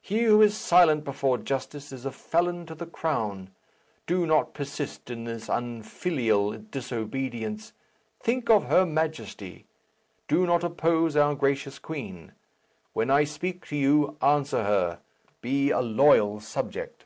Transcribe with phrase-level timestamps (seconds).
[0.00, 3.50] He who is silent before justice is a felon to the crown.
[4.06, 7.74] Do not persist in this unfilial disobedience.
[8.18, 9.66] Think of her Majesty.
[10.28, 12.32] Do not oppose our gracious queen.
[12.94, 15.00] When I speak to you, answer her;
[15.42, 17.04] be a loyal subject."